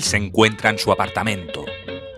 [0.00, 1.64] se encuentra en su apartamento.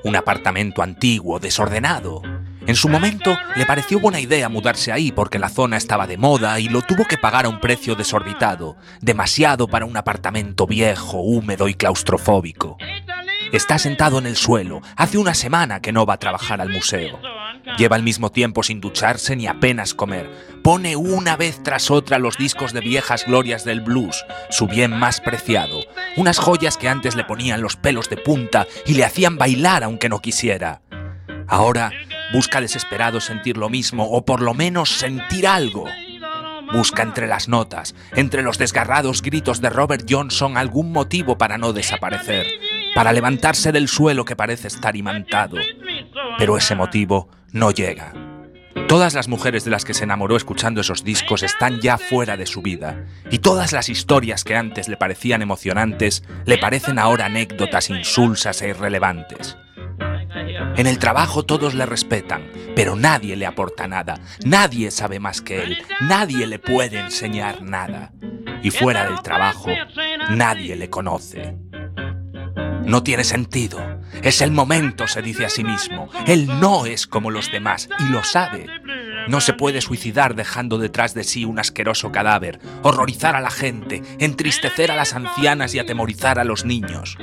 [0.04, 2.22] Un apartamento antiguo, desordenado.
[2.66, 6.60] En su momento le pareció buena idea mudarse ahí porque la zona estaba de moda
[6.60, 11.68] y lo tuvo que pagar a un precio desorbitado, demasiado para un apartamento viejo, húmedo
[11.68, 12.76] y claustrofóbico.
[13.52, 17.18] Está sentado en el suelo, hace una semana que no va a trabajar al museo.
[17.78, 20.28] Lleva el mismo tiempo sin ducharse ni apenas comer.
[20.64, 25.20] Pone una vez tras otra los discos de viejas glorias del blues, su bien más
[25.20, 25.84] preciado.
[26.16, 30.08] Unas joyas que antes le ponían los pelos de punta y le hacían bailar aunque
[30.08, 30.82] no quisiera.
[31.46, 31.92] Ahora
[32.32, 35.84] busca desesperado sentir lo mismo o por lo menos sentir algo.
[36.72, 41.72] Busca entre las notas, entre los desgarrados gritos de Robert Johnson algún motivo para no
[41.72, 42.44] desaparecer,
[42.96, 45.56] para levantarse del suelo que parece estar imantado.
[46.38, 48.12] Pero ese motivo no llega.
[48.88, 52.46] Todas las mujeres de las que se enamoró escuchando esos discos están ya fuera de
[52.46, 57.90] su vida, y todas las historias que antes le parecían emocionantes le parecen ahora anécdotas
[57.90, 59.58] insulsas e irrelevantes.
[60.76, 65.62] En el trabajo todos le respetan, pero nadie le aporta nada, nadie sabe más que
[65.62, 68.12] él, nadie le puede enseñar nada.
[68.62, 69.70] Y fuera del trabajo,
[70.30, 71.56] nadie le conoce.
[72.88, 74.00] No tiene sentido.
[74.22, 76.08] Es el momento, se dice a sí mismo.
[76.26, 78.66] Él no es como los demás y lo sabe.
[79.28, 84.02] No se puede suicidar dejando detrás de sí un asqueroso cadáver, horrorizar a la gente,
[84.18, 87.18] entristecer a las ancianas y atemorizar a los niños.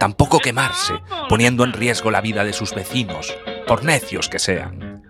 [0.00, 0.94] Tampoco quemarse,
[1.28, 3.32] poniendo en riesgo la vida de sus vecinos,
[3.68, 5.02] por necios que sean.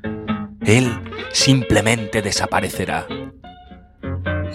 [0.66, 0.92] Él
[1.32, 3.06] simplemente desaparecerá.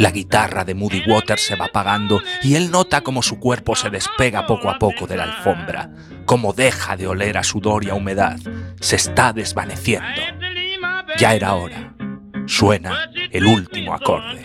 [0.02, 3.92] La guitarra de Moody Waters se va apagando y él nota como su cuerpo se
[3.92, 5.92] despega poco a poco de la alfombra,
[6.26, 8.40] como deja de oler a sudor y a humedad,
[8.80, 10.24] se está desvaneciendo.
[11.20, 11.94] Ya era hora.
[12.48, 14.44] Suena el último acorde.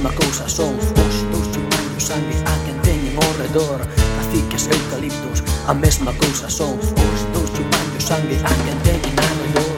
[0.00, 0.86] mesma cousa son Os
[1.30, 3.80] dous remandos sangue a quen teñen ao redor.
[4.16, 9.14] Caciques eucaliptos, a mesma cousa son Os dous remandos sangue a quen teñen
[9.44, 9.69] redor.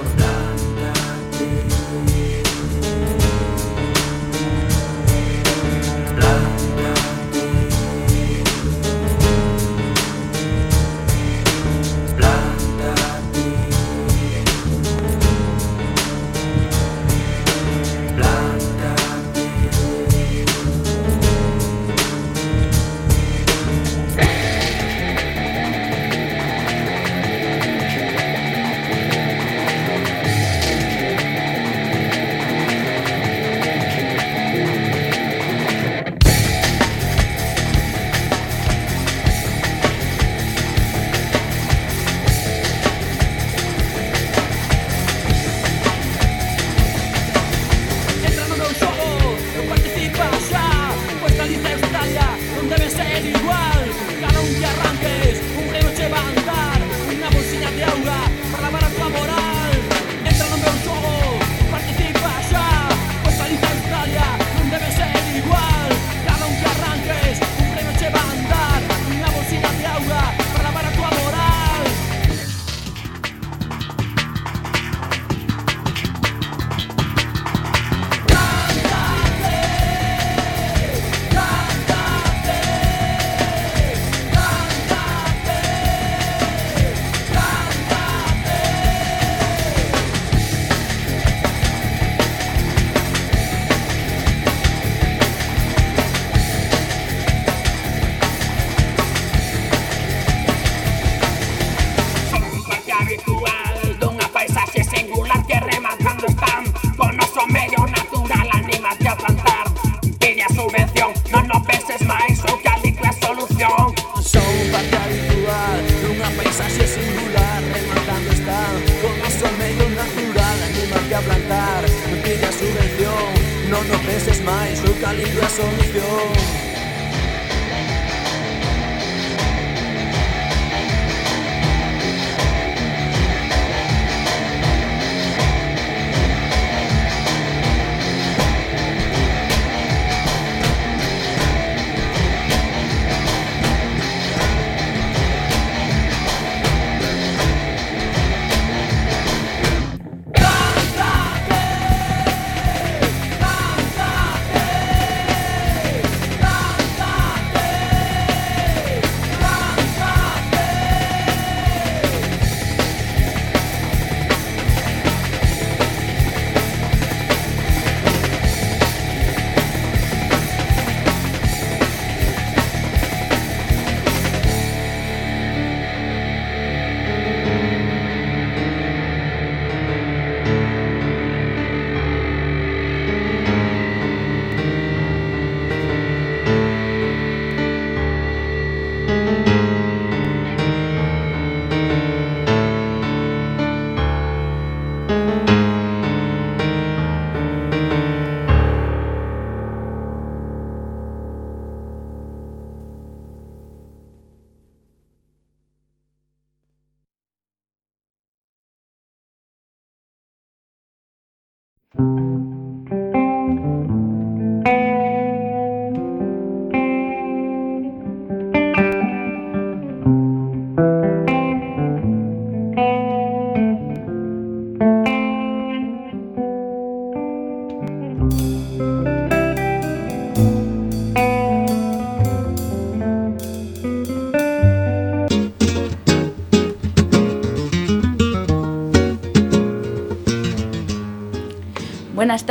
[211.94, 212.31] Alrededor Buenas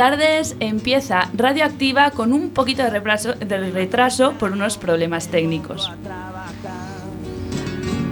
[0.02, 5.92] tardes, empieza Radioactiva con un poquito de retraso, por unos problemas técnicos.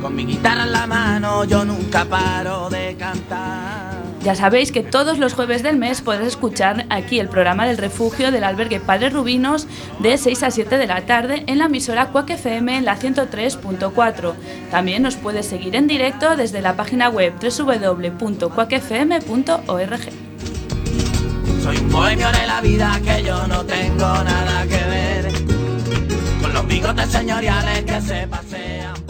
[0.00, 3.98] Con mi guitarra en la mano yo nunca paro de cantar.
[4.22, 8.30] Ya sabéis que todos los jueves del mes podéis escuchar aquí el programa del refugio
[8.30, 9.66] del albergue Padre Rubinos
[9.98, 14.34] de 6 a 7 de la tarde en la emisora Cuac FM en la 103.4.
[14.70, 20.29] También nos puedes seguir en directo desde la página web www.cuacfm.org.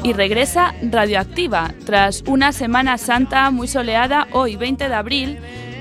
[0.03, 5.39] Y regresa Radioactiva tras una Semana Santa muy soleada hoy 20 de abril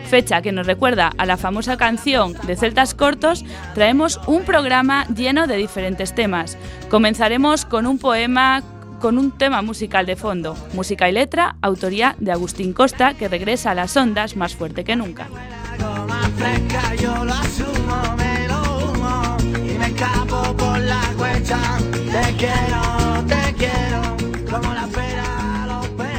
[0.10, 5.46] fecha que nos recuerda a la famosa canción de Celtas Cortos, traemos un programa lleno
[5.46, 6.58] de diferentes temas.
[6.90, 8.64] Comenzaremos con un poema
[9.00, 13.72] con un tema musical de fondo, música y letra, autoría de Agustín Costa, que regresa
[13.72, 15.28] a las ondas más fuerte que nunca.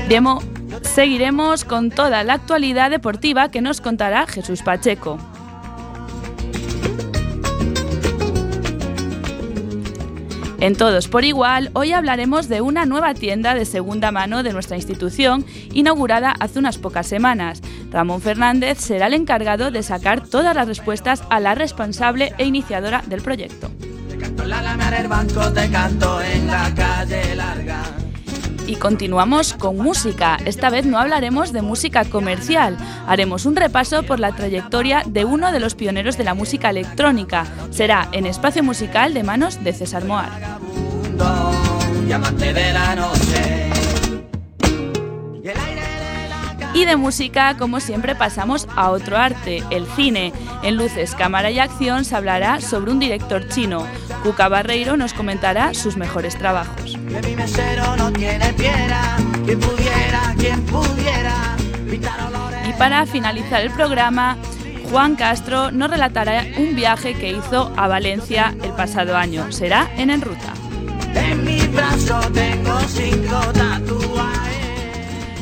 [0.09, 0.43] Demo
[0.83, 5.19] Seguiremos con toda la actualidad deportiva que nos contará Jesús Pacheco.
[10.61, 14.77] En Todos por Igual, hoy hablaremos de una nueva tienda de segunda mano de nuestra
[14.77, 17.62] institución, inaugurada hace unas pocas semanas.
[17.90, 23.02] Ramón Fernández será el encargado de sacar todas las respuestas a la responsable e iniciadora
[23.06, 23.70] del proyecto.
[28.66, 30.38] Y continuamos con música.
[30.44, 32.76] Esta vez no hablaremos de música comercial.
[33.09, 37.47] Haremos un repaso por la trayectoria de uno de los pioneros de la música electrónica.
[37.70, 40.30] Será en Espacio Musical de manos de César Moar.
[46.73, 50.33] Y de música, como siempre, pasamos a otro arte, el cine.
[50.62, 53.87] En Luces, Cámara y Acción se hablará sobre un director chino.
[54.23, 56.97] Cuca Barreiro nos comentará sus mejores trabajos.
[62.69, 64.37] Y para finalizar el programa,
[64.91, 69.50] Juan Castro nos relatará un viaje que hizo a Valencia el pasado año.
[69.50, 70.55] Será en En Ruta.
[71.15, 73.41] En mi brazo tengo cinco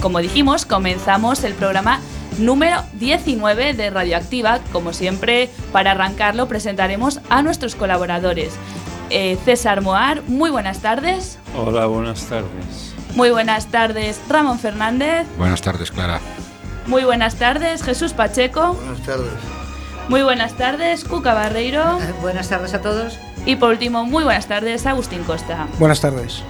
[0.00, 2.00] Como, dijimos, comenzamos el programa
[2.38, 4.60] número 19 de Radioactiva.
[4.72, 8.54] Como siempre, para arrancarlo presentaremos a nuestros colaboradores.
[9.10, 11.38] Eh, César Moar, muy buenas tardes.
[11.54, 12.94] Hola, buenas tardes.
[13.14, 15.26] Muy buenas tardes, Ramón Fernández.
[15.36, 16.20] Buenas tardes, Clara.
[16.86, 18.72] Muy buenas tardes, Jesús Pacheco.
[18.72, 19.32] Buenas tardes.
[20.08, 21.98] Muy buenas tardes, Cuca Barreiro.
[22.00, 23.18] Eh, buenas tardes a todos.
[23.44, 25.68] Y por último, muy buenas tardes, Agustín Costa.
[25.78, 26.42] Buenas tardes.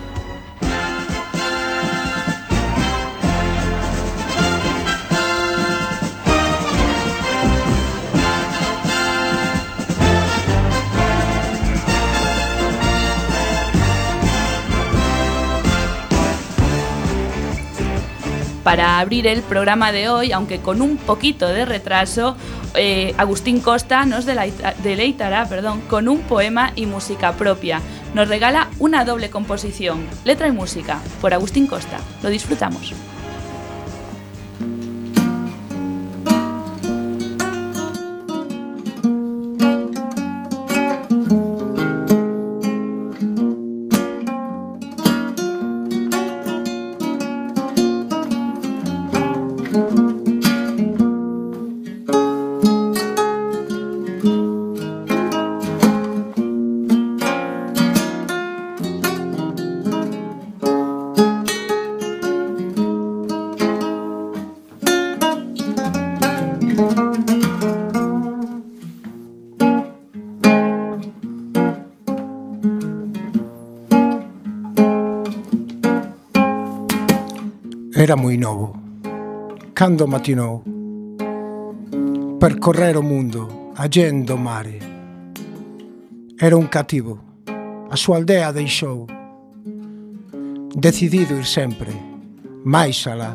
[18.69, 22.37] Para abrir el programa de hoy, aunque con un poquito de retraso,
[22.75, 27.81] eh, Agustín Costa nos deleitará perdón, con un poema y música propia.
[28.13, 31.97] Nos regala una doble composición, letra y música, por Agustín Costa.
[32.23, 32.93] Lo disfrutamos.
[77.99, 78.79] Era moi novo.
[79.75, 80.63] Cando matinou.
[82.39, 84.79] Percorrer o mundo, allendo o mare.
[86.39, 87.19] Era un cativo.
[87.91, 89.09] A súa aldea deixou.
[90.77, 91.91] Decidido ir sempre,
[92.65, 93.35] máis alá.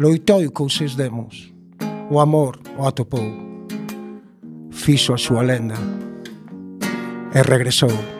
[0.00, 1.54] Loitou cou seus demos.
[2.10, 3.22] O amor o atopou.
[4.72, 5.78] Fixo a súa lenda.
[7.32, 8.19] E regresou.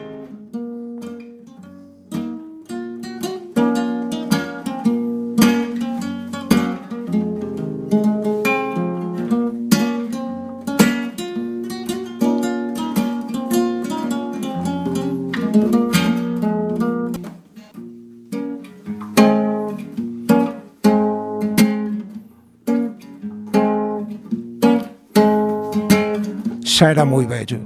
[26.81, 27.61] xa era moi vello.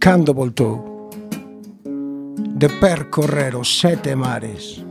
[0.00, 1.10] Cando voltou,
[2.60, 4.82] de percorrer os sete mares,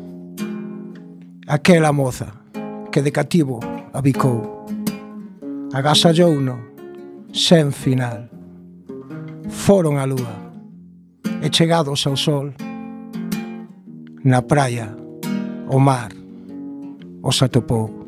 [1.45, 2.31] aquela moza
[2.89, 3.59] que de cativo
[3.91, 4.63] abicou,
[5.73, 6.55] agasallouno
[7.33, 8.31] sen final.
[9.51, 10.35] Foron á lúa
[11.43, 12.55] e chegados ao sol,
[14.23, 14.95] na praia,
[15.67, 16.15] o mar,
[17.19, 18.02] os atopou.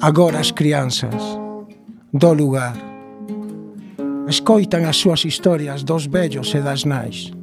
[0.00, 1.38] Agora as crianzas
[2.12, 2.76] do lugar
[4.28, 7.34] escoitan as súas historias dos vellos e das nais.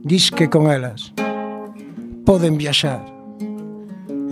[0.00, 1.12] Diz que con elas
[2.24, 3.04] poden viaxar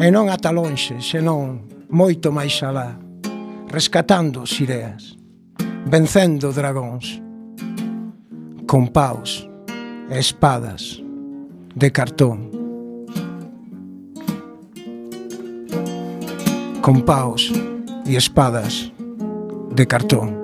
[0.01, 2.97] e non ata lonxe, senón moito máis alá,
[3.69, 5.21] rescatando sireas ideas,
[5.93, 7.21] vencendo dragóns,
[8.65, 9.45] con paus
[10.09, 11.05] e espadas
[11.77, 12.60] de cartón.
[16.91, 17.53] Con paos
[18.05, 18.91] y espadas
[19.71, 20.40] de cartón.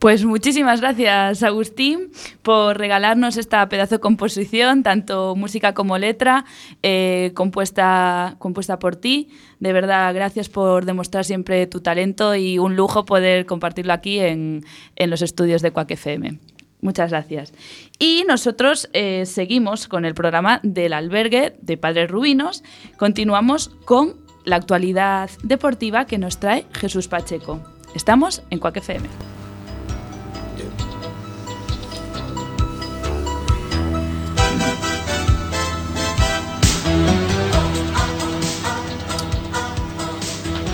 [0.00, 2.10] Pues muchísimas gracias, Agustín,
[2.42, 6.46] por regalarnos esta pedazo de composición, tanto música como letra,
[6.82, 9.28] eh, compuesta, compuesta por ti.
[9.58, 14.64] De verdad, gracias por demostrar siempre tu talento y un lujo poder compartirlo aquí en,
[14.96, 16.38] en los estudios de Cuac FM.
[16.80, 17.52] Muchas gracias.
[17.98, 22.64] Y nosotros eh, seguimos con el programa del albergue de Padres Rubinos.
[22.96, 27.60] Continuamos con la actualidad deportiva que nos trae Jesús Pacheco.
[27.94, 29.39] Estamos en Cuac FM.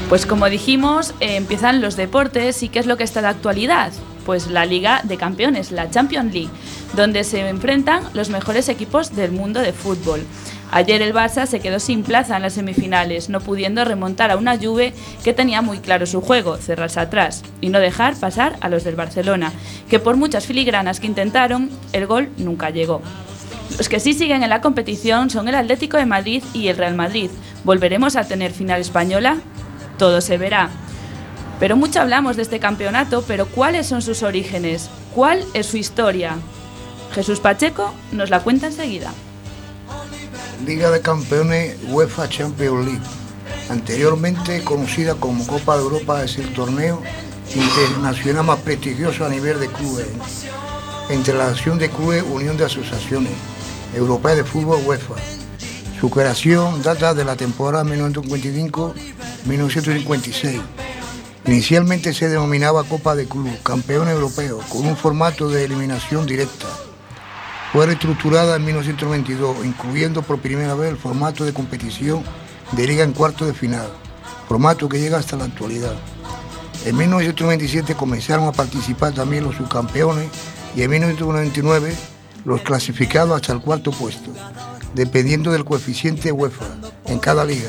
[0.09, 3.93] Pues como dijimos, eh, empiezan los deportes y ¿qué es lo que está de actualidad?
[4.25, 6.51] Pues la Liga de Campeones, la Champions League,
[6.95, 10.25] donde se enfrentan los mejores equipos del mundo de fútbol.
[10.71, 14.57] Ayer el Barça se quedó sin plaza en las semifinales, no pudiendo remontar a una
[14.57, 18.85] Juve que tenía muy claro su juego, cerrarse atrás y no dejar pasar a los
[18.85, 19.53] del Barcelona,
[19.91, 23.03] que por muchas filigranas que intentaron, el gol nunca llegó.
[23.77, 26.95] Los que sí siguen en la competición son el Atlético de Madrid y el Real
[26.95, 27.31] Madrid.
[27.65, 29.39] ¿Volveremos a tener final española?
[29.99, 30.71] Todo se verá.
[31.59, 34.91] Pero mucho hablamos de este campeonato, pero ¿cuáles son sus orígenes?
[35.15, 36.37] ¿Cuál es su historia?
[37.15, 39.13] Jesús Pacheco nos la cuenta enseguida.
[40.67, 43.07] Liga de Campeones UEFA Champions League,
[43.71, 47.03] anteriormente conocida como Copa de Europa, es el torneo
[47.55, 50.09] internacional más prestigioso a nivel de clubes,
[51.09, 53.33] entre la Acción de Clubes Unión de Asociaciones
[53.95, 55.15] Europea de Fútbol UEFA
[56.01, 60.61] su creación data de la temporada 1955-1956.
[61.47, 66.67] Inicialmente se denominaba Copa de Club, campeón europeo, con un formato de eliminación directa.
[67.73, 72.25] Fue reestructurada en 1922, incluyendo por primera vez el formato de competición
[72.73, 73.87] de liga en cuarto de final,
[74.49, 75.95] formato que llega hasta la actualidad.
[76.85, 80.31] En 1927 comenzaron a participar también los subcampeones
[80.75, 81.95] y en 1999
[82.45, 84.33] los clasificados hasta el cuarto puesto
[84.97, 86.65] dependiendo del coeficiente UEFA
[87.05, 87.69] en cada liga.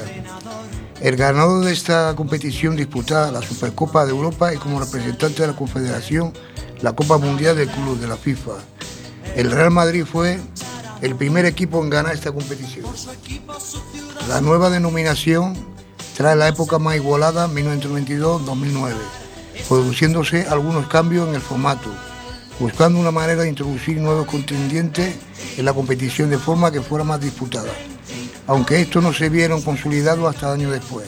[1.01, 5.55] El ganador de esta competición disputada la Supercopa de Europa y como representante de la
[5.55, 6.33] Confederación
[6.81, 8.53] la Copa Mundial del Club de la FIFA.
[9.35, 10.39] El Real Madrid fue
[11.01, 12.85] el primer equipo en ganar esta competición.
[14.29, 15.53] La nueva denominación
[16.15, 18.93] trae la época más igualada 1992-2009,
[19.67, 21.89] produciéndose algunos cambios en el formato
[22.59, 25.15] buscando una manera de introducir nuevos contendientes
[25.57, 27.71] en la competición de forma que fuera más disputada,
[28.47, 31.07] aunque estos no se vieron consolidados hasta años después.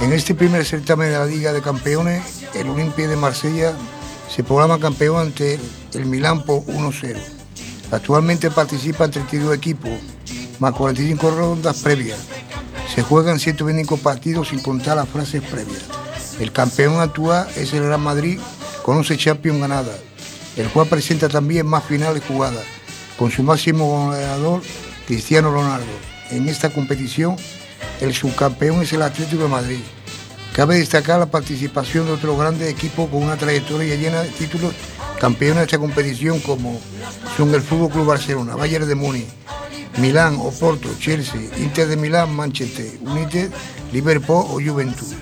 [0.00, 3.72] En este primer certamen de la Liga de Campeones, el Olimpia de Marsella
[4.32, 5.58] se programa campeón ante
[5.94, 7.16] el Milán por 1-0.
[7.90, 9.90] Actualmente participan 32 equipos,
[10.60, 12.18] más 45 rondas previas.
[12.94, 15.84] Se juegan 125 partidos sin contar las frases previas.
[16.38, 18.38] El campeón actual es el Real Madrid
[18.84, 20.07] con 11 Champions ganadas
[20.58, 22.64] el cual presenta también más finales jugadas,
[23.16, 24.60] con su máximo goleador
[25.06, 25.86] Cristiano Ronaldo.
[26.30, 27.36] En esta competición,
[28.00, 29.80] el subcampeón es el Atlético de Madrid.
[30.52, 34.74] Cabe destacar la participación de otros grandes equipos con una trayectoria llena de títulos
[35.20, 36.80] Campeones de esta competición como
[37.36, 39.26] son el Fútbol Club Barcelona, Bayern de Múnich,
[39.98, 43.50] Milán, Oporto, Chelsea, Inter de Milán, Manchester United,
[43.92, 45.14] Liverpool o Juventus.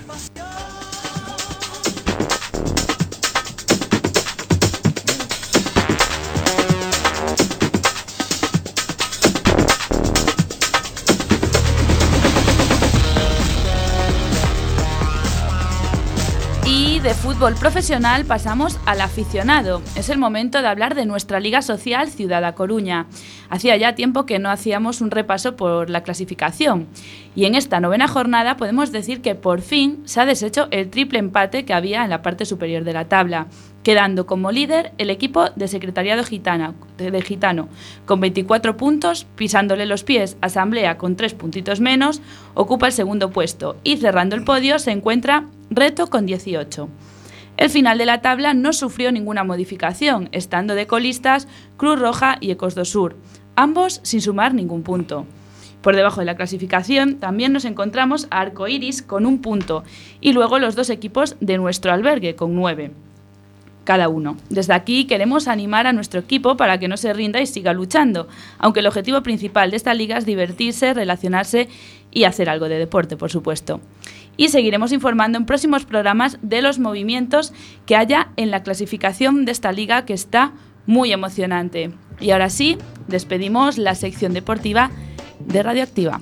[17.27, 19.83] Fútbol profesional pasamos al aficionado.
[19.97, 23.07] Es el momento de hablar de nuestra Liga Social Ciudad a Coruña.
[23.51, 26.87] Hacía ya tiempo que no hacíamos un repaso por la clasificación.
[27.35, 31.19] Y en esta novena jornada podemos decir que por fin se ha deshecho el triple
[31.19, 33.49] empate que había en la parte superior de la tabla,
[33.83, 37.69] quedando como líder el equipo de Secretariado Gitana, de Gitano,
[38.05, 42.23] con 24 puntos, pisándole los pies Asamblea con 3 puntitos menos,
[42.55, 46.89] ocupa el segundo puesto y cerrando el podio se encuentra Reto con 18.
[47.57, 52.51] El final de la tabla no sufrió ninguna modificación, estando de colistas Cruz Roja y
[52.51, 53.17] Ecos do Sur,
[53.55, 55.27] ambos sin sumar ningún punto.
[55.81, 59.85] Por debajo de la clasificación también nos encontramos a Arco Iris con un punto
[60.21, 62.91] y luego los dos equipos de nuestro albergue con nueve
[63.85, 64.37] cada uno.
[64.51, 68.27] Desde aquí queremos animar a nuestro equipo para que no se rinda y siga luchando,
[68.59, 71.69] aunque el objetivo principal de esta liga es divertirse, relacionarse
[72.11, 73.81] y hacer algo de deporte, por supuesto
[74.37, 77.53] y seguiremos informando en próximos programas de los movimientos
[77.87, 80.53] que haya en la clasificación de esta liga que está
[80.87, 81.91] muy emocionante.
[82.21, 84.91] Y ahora sí, despedimos la sección deportiva
[85.41, 86.21] de Radioactiva.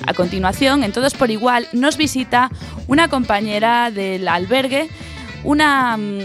[0.06, 2.52] A continuación, en Todos por Igual, nos visita
[2.86, 4.90] una compañera del albergue,
[5.44, 6.20] una mm,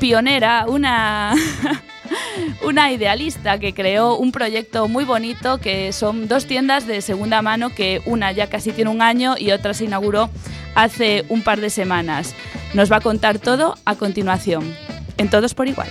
[0.00, 1.34] pionera, una
[2.62, 7.70] una idealista que creó un proyecto muy bonito que son dos tiendas de segunda mano
[7.70, 10.30] que una ya casi tiene un año y otra se inauguró
[10.74, 12.34] hace un par de semanas.
[12.74, 14.74] Nos va a contar todo a continuación.
[15.18, 15.88] En todos por igual.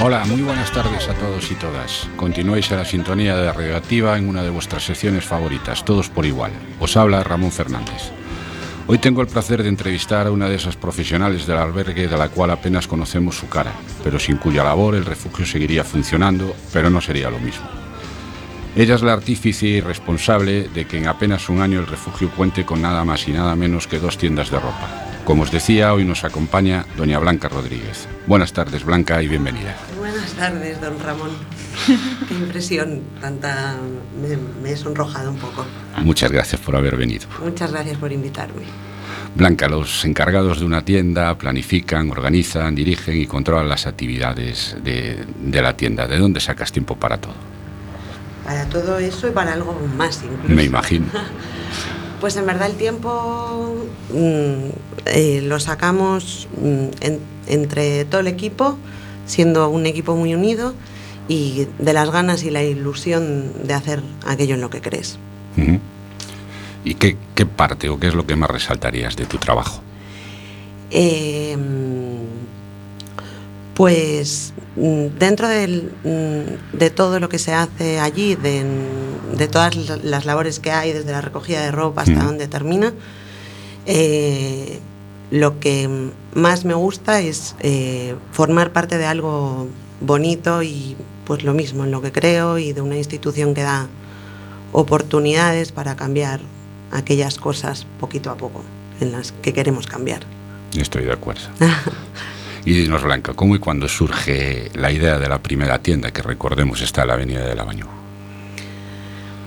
[0.00, 2.08] Hola, muy buenas tardes a todos y todas.
[2.16, 6.52] Continuáis a la sintonía de Radioactiva en una de vuestras secciones favoritas, Todos por Igual.
[6.80, 8.17] Os habla Ramón Fernández.
[8.90, 12.30] Hoy tengo el placer de entrevistar a una de esas profesionales del albergue de la
[12.30, 17.02] cual apenas conocemos su cara, pero sin cuya labor el refugio seguiría funcionando, pero no
[17.02, 17.66] sería lo mismo.
[18.74, 22.64] Ella es la artífice y responsable de que en apenas un año el refugio cuente
[22.64, 25.07] con nada más y nada menos que dos tiendas de ropa.
[25.28, 28.08] Como os decía, hoy nos acompaña doña Blanca Rodríguez.
[28.26, 29.76] Buenas tardes, Blanca, y bienvenida.
[29.98, 31.32] Buenas tardes, don Ramón.
[32.28, 33.76] Qué impresión, tanta...
[34.62, 35.66] Me, he sonrojado un poco.
[35.98, 37.28] Muchas gracias por haber venido.
[37.44, 38.62] Muchas gracias por invitarme.
[39.34, 45.60] Blanca, los encargados de una tienda planifican, organizan, dirigen y controlan las actividades de, de
[45.60, 46.06] la tienda.
[46.06, 47.34] ¿De dónde sacas tiempo para todo?
[48.46, 50.54] Para todo eso y para algo más incluso.
[50.54, 51.04] Me imagino.
[52.20, 53.76] Pues en verdad el tiempo
[54.12, 54.70] mm,
[55.06, 56.86] eh, lo sacamos mm,
[57.46, 58.76] entre todo el equipo,
[59.26, 60.74] siendo un equipo muy unido
[61.28, 65.18] y de las ganas y la ilusión de hacer aquello en lo que crees.
[66.84, 69.82] ¿Y qué, parte o qué es lo que más resaltarías de tu trabajo?
[70.90, 71.56] Eh,
[73.74, 78.64] pues mm, dentro de todo lo que se hace allí, de,
[79.48, 82.92] todas las labores que hay, desde la recogida de ropa hasta donde termina,
[83.86, 84.80] eh,
[85.30, 89.68] lo que más me gusta es eh, formar parte de algo
[90.00, 93.88] bonito y pues lo mismo en lo que creo y de una institución que da
[94.72, 96.40] oportunidades para cambiar
[96.90, 98.62] aquellas cosas poquito a poco
[99.00, 100.22] en las que queremos cambiar.
[100.76, 101.48] Estoy de acuerdo.
[102.64, 106.82] Y dinos, Blanca, ¿cómo y cuándo surge la idea de la primera tienda que recordemos
[106.82, 107.86] está en la Avenida de la Bañú?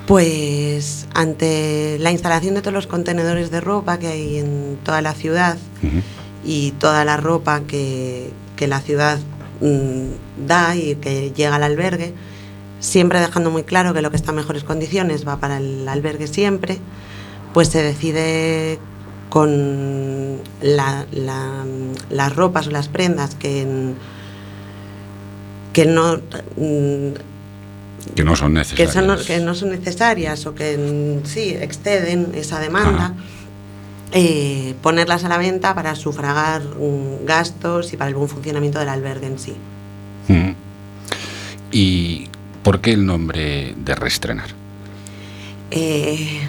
[0.08, 5.14] Pues ante la instalación de todos los contenedores de ropa que hay en toda la
[5.14, 5.58] ciudad
[6.44, 9.20] y toda la ropa que, la ciudad
[9.62, 12.14] mm, da y que llega al albergue,
[12.80, 16.28] siempre dejando muy claro que lo que está en mejores condiciones va para el albergue
[16.28, 16.78] siempre,
[17.54, 18.80] pues se decide
[19.30, 23.94] con las ropas o las prendas que,
[25.74, 26.18] que no
[26.58, 27.31] mm,
[28.16, 29.26] que no son necesarias.
[29.26, 33.14] que, no son necesarias o que mm, sí exceden esa demanda
[34.12, 38.90] eh, ponerlas a la venta para sufragar mm, gastos y para el buen funcionamiento del
[38.90, 39.56] albergue en sí.
[41.74, 42.28] Y
[42.64, 44.50] por qué el nombre de reestrenar
[45.72, 46.42] eh,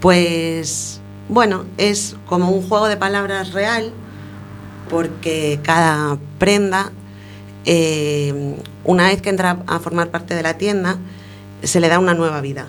[0.00, 3.92] pues bueno, es como un juego de palabras real,
[4.88, 6.90] porque cada prenda,
[7.66, 8.56] eh,
[8.88, 10.96] una vez que entra a formar parte de la tienda,
[11.62, 12.68] se le da una nueva vida.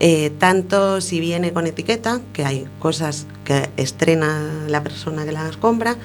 [0.00, 5.58] Eh, tanto si viene con etiqueta, que hay cosas que estrena la persona que las
[5.58, 5.96] compra,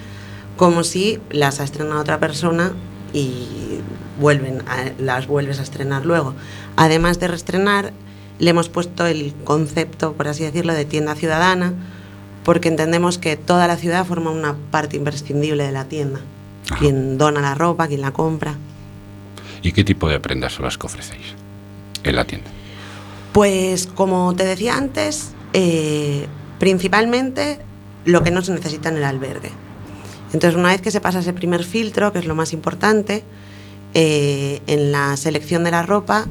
[0.58, 2.72] como si las ha estrenado otra persona
[3.14, 3.80] y
[4.20, 4.62] vuelven
[4.98, 6.34] las vuelves a estrenar luego.
[6.76, 7.94] Además de reestrenar,
[8.38, 11.72] le hemos puesto el concepto, por así decirlo, de tienda ciudadana,
[12.44, 16.20] porque entendemos que toda la ciudad forma una parte imprescindible de la tienda.
[16.78, 18.56] Quien dona la ropa, quien la compra.
[19.62, 21.34] ¿Y qué tipo de prendas son las que ofrecéis
[22.02, 22.50] en la tienda?
[23.32, 26.26] Pues como te decía antes, eh,
[26.58, 27.58] principalmente
[28.04, 29.50] lo que no se necesita en el albergue.
[30.32, 33.24] Entonces, una vez que se pasa ese primer filtro, que es lo más importante,
[33.94, 36.26] eh, en la selección de la ropa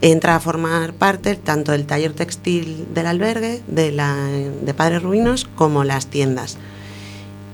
[0.00, 5.48] entra a formar parte tanto del taller textil del albergue, de, la, de Padres Ruinos,
[5.54, 6.58] como las tiendas.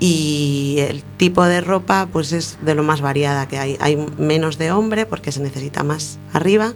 [0.00, 3.76] Y el tipo de ropa pues es de lo más variada que hay.
[3.80, 6.74] Hay menos de hombre porque se necesita más arriba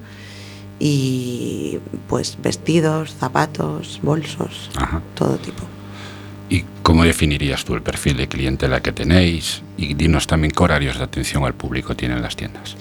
[0.78, 4.70] y pues vestidos, zapatos, bolsos,
[5.14, 5.62] todo tipo.
[6.48, 9.62] ¿Y cómo definirías tú el perfil de clientela que tenéis?
[9.76, 12.76] Y dinos también qué horarios de atención al público tienen las tiendas.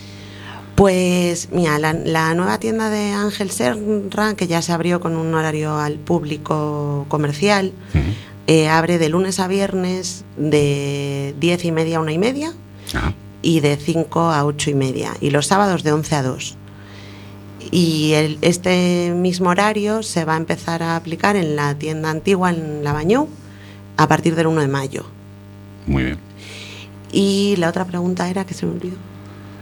[0.76, 5.78] Pues mira, la, nueva tienda de Ángel Serra, que ya se abrió con un horario
[5.78, 7.72] al público comercial,
[8.52, 12.52] eh, abre de lunes a viernes de 10 y media a una y media
[13.42, 16.58] y de 5 a 8 y media, y los sábados de 11 a 2.
[17.72, 18.12] Y
[18.42, 22.92] este mismo horario se va a empezar a aplicar en la tienda antigua en La
[22.92, 23.30] Bañú
[23.96, 25.06] a partir del 1 de mayo.
[25.88, 26.18] Muy bien.
[27.14, 28.98] Y la otra pregunta era que se me olvidó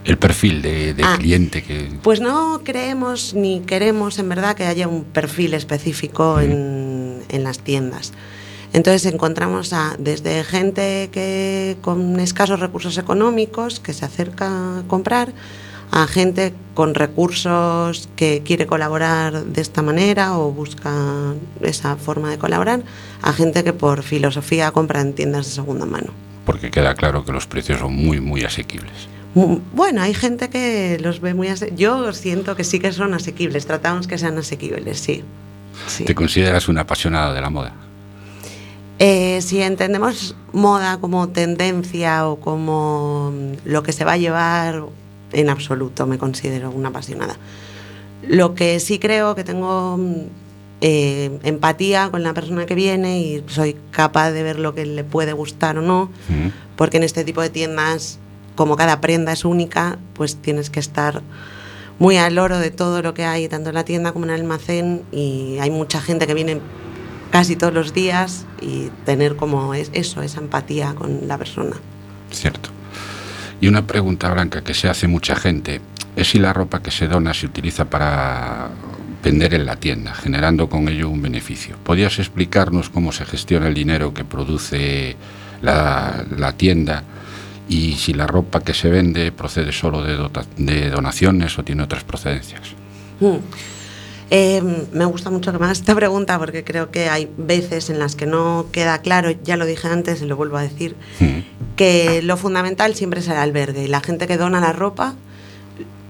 [0.03, 1.91] el perfil de, ah, cliente que...
[2.01, 7.59] Pues no creemos ni queremos en verdad que haya un perfil específico en, en, las
[7.59, 8.13] tiendas.
[8.73, 15.33] Entonces encontramos a, desde gente que con escasos recursos económicos que se acerca a comprar,
[15.91, 22.37] a gente con recursos que quiere colaborar de esta manera o busca esa forma de
[22.37, 22.83] colaborar,
[23.21, 26.11] a gente que por filosofía compra en tiendas de segunda mano.
[26.45, 29.07] Porque queda claro que los precios son muy, muy asequibles.
[29.33, 31.79] Bueno, hay gente que los ve muy asequibles.
[31.79, 35.23] Yo siento que sí que son asequibles, tratamos que sean asequibles, sí.
[36.05, 37.73] ¿Te consideras una apasionada de la moda?
[38.99, 43.33] Eh, si entendemos moda como tendencia o como
[43.63, 44.83] lo que se va a llevar,
[45.31, 47.37] en absoluto me considero una apasionada.
[48.27, 49.97] Lo que sí creo que tengo
[50.81, 55.05] eh, empatía con la persona que viene y soy capaz de ver lo que le
[55.05, 56.09] puede gustar o no,
[56.75, 58.19] porque en este tipo de tiendas
[58.55, 61.21] como cada prenda es única, pues tienes que estar
[61.99, 64.41] muy al oro de todo lo que hay, tanto en la tienda como en el
[64.41, 66.59] almacén, y hay mucha gente que viene
[67.31, 71.75] casi todos los días y tener como es eso, esa empatía con la persona.
[72.31, 72.69] Cierto.
[73.61, 75.81] Y una pregunta, Blanca, que se hace mucha gente,
[76.15, 78.69] es si la ropa que se dona se utiliza para
[79.23, 81.75] vender en la tienda, generando con ello un beneficio.
[81.83, 85.15] ¿Podrías explicarnos cómo se gestiona el dinero que produce
[85.61, 87.03] la, la tienda?
[87.69, 90.17] y si la ropa que se vende procede solo de,
[90.57, 92.61] de donaciones o tiene otras procedencias.
[93.19, 93.35] Mm.
[94.31, 94.61] Eh,
[94.91, 98.15] me gusta mucho que me hagas esta pregunta porque creo que hay veces en las
[98.15, 101.75] que no queda claro, ya lo dije antes y lo vuelvo a decir, mm.
[101.75, 105.15] que lo fundamental siempre es el albergue y la gente que dona la ropa,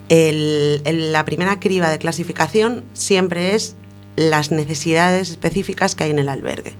[0.09, 3.75] la primera criba de clasificación siempre es
[4.15, 6.73] las necesidades específicas que hay en el albergue.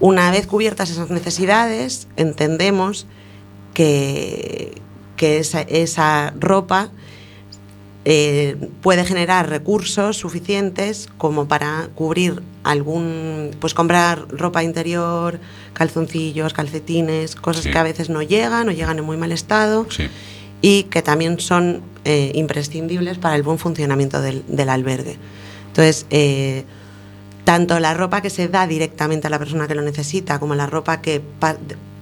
[0.00, 3.06] Una vez cubiertas esas necesidades, entendemos
[3.74, 4.80] que,
[5.18, 6.90] esa, ropa
[8.10, 15.38] eh, puede generar recursos suficientes como para cubrir algún, pues comprar ropa interior,
[15.74, 19.86] calzoncillos, calcetines, cosas que a veces no llegan o llegan en muy mal estado
[20.62, 25.18] y que también son eh, imprescindibles para el buen funcionamiento del, albergue.
[25.66, 26.64] Entonces, eh,
[27.44, 30.64] tanto la ropa que se da directamente a la persona que lo necesita como la
[30.64, 31.20] ropa que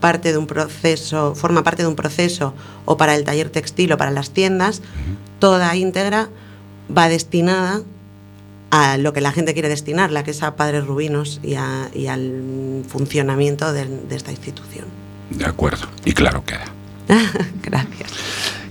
[0.00, 3.96] parte de un proceso, forma parte de un proceso o para el taller textil o
[3.96, 4.82] para las tiendas,
[5.38, 6.28] toda íntegra
[6.94, 7.82] va destinada
[8.70, 13.72] a lo que la gente quiere destinarla, que es a Padres Rubinos y, al funcionamiento
[13.72, 14.86] de, esta institución.
[15.30, 16.66] De acuerdo, y claro queda.
[17.62, 18.12] Gracias.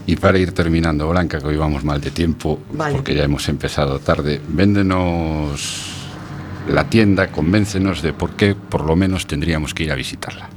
[0.07, 2.59] Y para ir terminando, Blanca, que hoy vamos mal de tiempo,
[2.91, 5.93] porque ya hemos empezado tarde, véndenos
[6.69, 10.49] la tienda, convéncenos de por qué por lo menos tendríamos que ir a visitarla.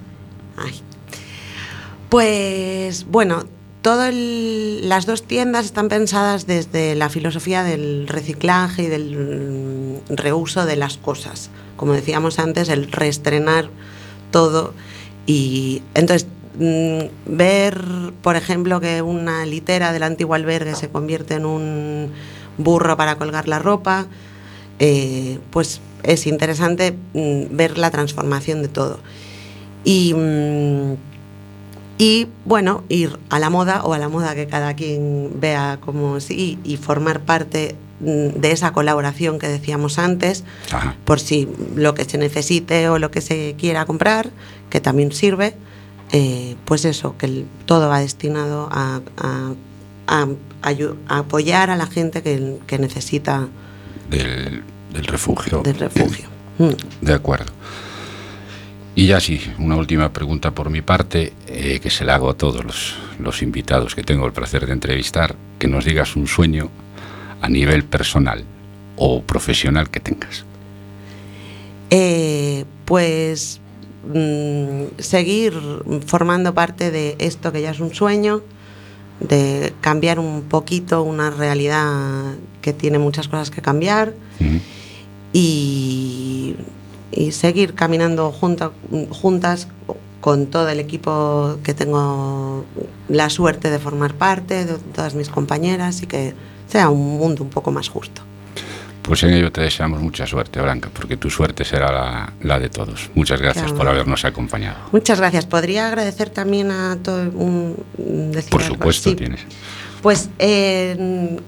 [2.08, 3.44] Pues bueno,
[3.82, 10.76] todas las dos tiendas están pensadas desde la filosofía del reciclaje y del reuso de
[10.76, 11.50] las cosas.
[11.76, 13.70] Como decíamos antes, el reestrenar
[14.30, 14.74] todo.
[15.26, 16.26] Y entonces,
[16.58, 17.84] mm, ver,
[18.22, 22.12] por ejemplo, que una litera del antiguo albergue se convierte en un
[22.56, 24.06] burro para colgar la ropa,
[24.80, 28.98] eh, pues es interesante mm, ver la transformación de todo.
[29.84, 30.14] Y.
[31.98, 36.20] Y bueno, ir a la moda o a la moda que cada quien vea como
[36.20, 40.44] sí y formar parte mm, de esa colaboración que decíamos antes,
[41.04, 44.30] por si lo que se necesite o lo que se quiera comprar,
[44.70, 45.56] que también sirve,
[46.12, 49.00] eh, pues eso, que todo va destinado a,
[51.08, 53.48] apoyar a la gente que, necesita
[54.08, 54.62] del,
[55.04, 55.62] refugio.
[55.62, 56.28] Del refugio.
[57.00, 57.52] De acuerdo.
[58.98, 62.34] Y ya sí, una última pregunta por mi parte, eh, que se la hago a
[62.34, 66.68] todos los, invitados que tengo el placer de entrevistar, que nos digas un sueño
[67.40, 68.42] a nivel personal
[68.96, 70.44] o profesional que tengas.
[71.90, 73.60] Eh, pues
[74.12, 75.54] mm, seguir
[76.04, 78.42] formando parte de esto que ya es un sueño,
[79.20, 84.14] de cambiar un poquito una realidad que tiene muchas cosas que cambiar
[85.32, 86.07] y
[87.12, 89.68] y seguir caminando juntas
[90.20, 92.64] con todo el equipo que tengo
[93.08, 96.34] la suerte de formar parte, de todas mis compañeras y que
[96.68, 98.22] sea un mundo un poco más justo.
[99.02, 103.10] Pues en ello te deseamos mucha suerte, Blanca, porque tu suerte será la, de todos.
[103.14, 104.76] Muchas gracias por habernos acompañado.
[104.92, 105.46] Muchas gracias.
[105.46, 107.82] Podría agradecer también a todo un...
[108.50, 109.40] por supuesto, tienes.
[110.02, 111.38] Pues eh,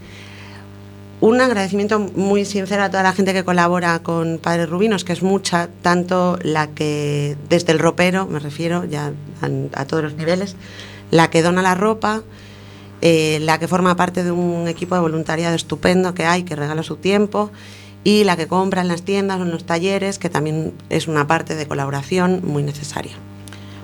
[1.21, 5.23] un agradecimiento muy sincero a toda la gente que colabora con Padres Rubinos, que es
[5.23, 9.13] mucha, tanto la que desde el ropero, me refiero ya
[9.75, 10.57] a, todos los niveles,
[11.11, 12.23] la que dona la ropa,
[13.03, 16.83] eh, la que forma parte de un equipo de voluntariado estupendo que hay, que regala
[16.83, 17.51] su tiempo,
[18.03, 21.27] y la que compra en las tiendas o en los talleres, que también es una
[21.27, 23.13] parte de colaboración muy necesaria.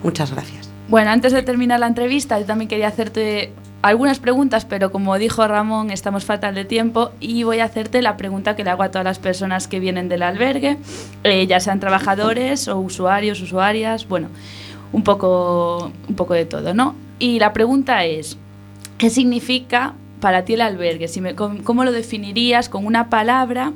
[0.02, 0.70] Muchas gracias.
[0.88, 3.52] Bueno, antes de terminar la entrevista, yo también quería hacerte
[3.82, 8.16] algunas preguntas, pero como dijo Ramón, estamos fatal de tiempo y voy a hacerte la
[8.16, 10.78] pregunta que le hago a todas las personas que vienen del albergue,
[11.24, 14.28] eh, ya sean trabajadores o usuarios, usuarias, bueno,
[14.92, 16.94] un poco, un poco de todo, ¿no?
[17.18, 18.36] Y la pregunta es,
[18.98, 21.08] ¿qué significa para ti el albergue?
[21.34, 23.72] ¿Cómo lo definirías con una palabra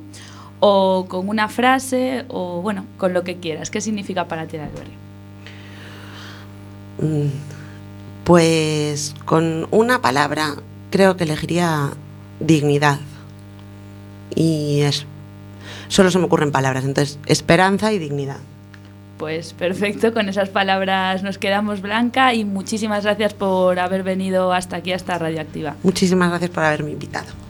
[0.60, 3.70] o con una frase o, bueno, con lo que quieras?
[3.70, 4.94] ¿Qué significa para ti el albergue?
[7.00, 7.59] Mm.
[8.30, 10.54] Pues con una palabra
[10.92, 11.90] creo que elegiría
[12.38, 13.00] dignidad.
[14.36, 15.04] Y es,
[15.88, 18.36] solo se me ocurren palabras, entonces esperanza y dignidad.
[19.18, 24.76] Pues perfecto, con esas palabras nos quedamos blanca y muchísimas gracias por haber venido hasta
[24.76, 25.74] aquí, hasta Radioactiva.
[25.82, 27.49] Muchísimas gracias por haberme invitado.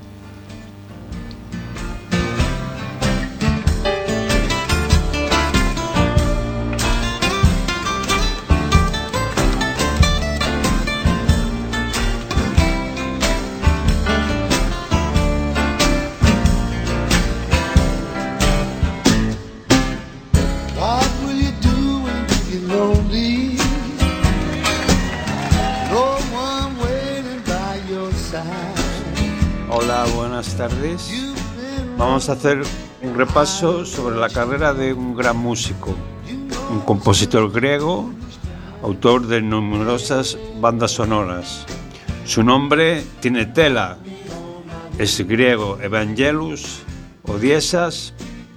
[31.97, 32.63] Vamos a hacer
[33.03, 35.95] un repaso sobre la carrera de un gran músico,
[36.71, 38.11] un compositor griego,
[38.83, 41.67] autor de numerosas bandas sonoras.
[42.25, 43.99] Su nombre tiene tela,
[44.99, 46.83] es griego Evangelus
[47.25, 48.13] Odiesas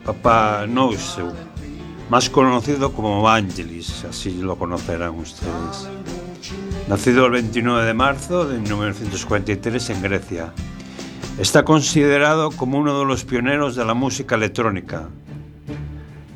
[0.06, 1.32] Papanosou,
[2.10, 5.88] más conocido como Evangelis, así lo conocerán ustedes.
[6.88, 10.54] Nacido el 29 de marzo de 1943 en Grecia
[11.40, 15.10] Está considerado como uno de los pioneros de la música electrónica.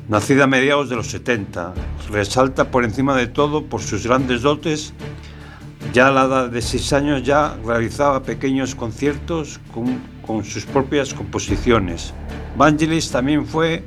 [0.08, 1.72] Nacida a mediados de los 70,
[2.10, 4.92] resalta por encima de todo por sus grandes dotes.
[5.92, 12.12] Ya a la edad de 6 años ya realizaba pequeños conciertos con, sus propias composiciones.
[12.56, 13.84] Vangelis también fue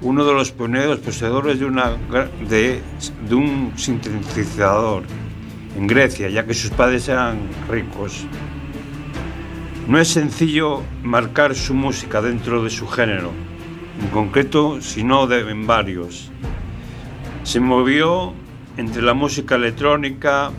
[0.00, 1.92] uno de los pioneros poseedores de, una,
[2.48, 2.80] de
[3.32, 5.02] un sintetizador
[5.76, 7.38] en Grecia, ya que sus padres eran
[7.68, 8.24] ricos.
[9.88, 13.32] No es sencillo marcar su música dentro de su género,
[13.98, 16.30] en concreto, sino de, varios.
[17.42, 18.34] Se movió
[18.76, 20.50] entre la música electrónica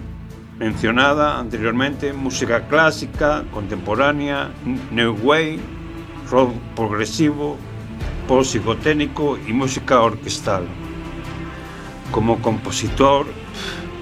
[0.57, 4.49] mencionada anteriormente, música clásica, contemporánea,
[4.89, 5.59] new wave,
[6.31, 7.55] rock progresivo,
[8.27, 10.63] pop psicotécnico y música orquestal.
[12.09, 13.27] Como compositor,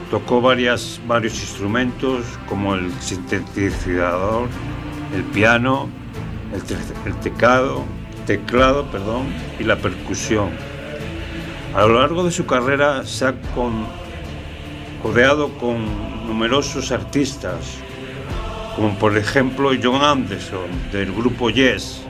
[0.10, 4.48] tocó varios instrumentos como el sintetizador,
[5.14, 5.90] el piano,
[6.54, 7.16] el, el
[8.26, 9.28] teclado, perdón,
[9.60, 10.50] y la percusión.
[11.76, 13.86] A lo largo de su carrera se ha con,
[15.02, 15.86] codeado con
[16.28, 17.78] numerosos artistas,
[18.76, 22.02] como por ejemplo John Anderson del grupo Yes,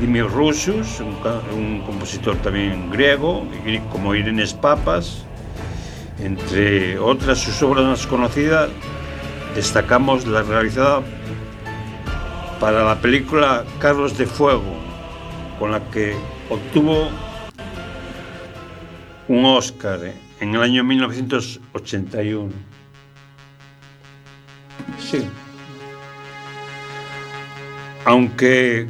[0.00, 3.46] Dimir Roussos, un, compositor también griego,
[3.92, 5.24] como Irene Papas,
[6.18, 8.70] entre otras sus obras más conocidas,
[9.54, 11.02] destacamos la realizada
[12.60, 14.76] para la película Carlos de Fuego,
[15.58, 16.14] con la que
[16.50, 17.08] obtuvo
[19.28, 22.52] un Oscar en el año 1981.
[24.98, 25.26] Sí.
[28.04, 28.86] Aunque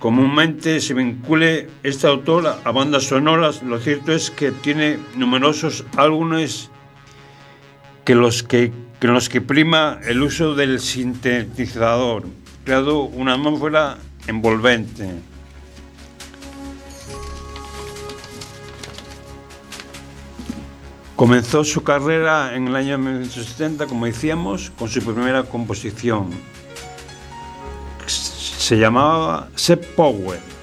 [0.00, 6.70] comúnmente se vincule esta autora a bandas sonoras, lo cierto es que tiene numerosos álbumes
[8.04, 12.24] que los que, que los que prima el uso del sintetizador,
[12.68, 13.96] creado una atmósfera
[14.26, 15.08] envolvente.
[21.16, 26.28] Comenzó su carrera en el año 1970, como decíamos, con su primera composición,
[28.06, 30.57] se llamaba Seb Power.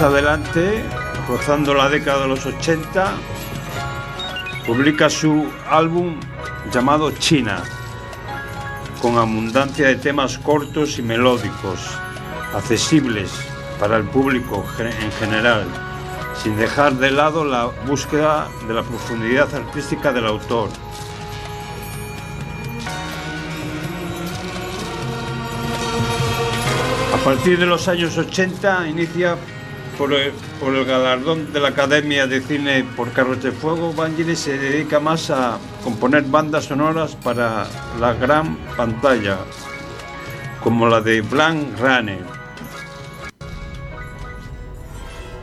[0.00, 0.82] Adelante,
[1.28, 3.12] rozando la década de los 80,
[4.66, 6.18] publica su álbum
[6.72, 7.62] llamado China,
[9.02, 11.80] con abundancia de temas cortos y melódicos,
[12.54, 13.30] accesibles
[13.78, 15.66] para el público en general,
[16.42, 20.70] sin dejar de lado la búsqueda de la profundidad artística del autor.
[27.12, 29.36] A partir de los años 80 inicia
[30.00, 34.98] por el, galardón de la Academia de Cine por Carros de Fuego, Vangelis se dedica
[34.98, 37.66] más a componer bandas sonoras para
[38.00, 39.36] la gran pantalla,
[40.64, 42.18] como la de Blank Runner,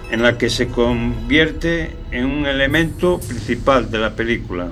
[0.09, 4.69] en la que se convierte en un elemento principal de la película,